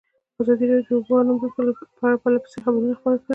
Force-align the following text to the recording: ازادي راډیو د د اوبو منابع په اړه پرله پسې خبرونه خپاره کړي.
ازادي 0.41 0.65
راډیو 0.73 0.85
د 0.87 0.91
د 0.93 0.97
اوبو 0.97 1.13
منابع 1.19 1.49
په 1.53 1.59
اړه 2.07 2.17
پرله 2.21 2.39
پسې 2.43 2.57
خبرونه 2.63 2.93
خپاره 2.99 3.17
کړي. 3.23 3.29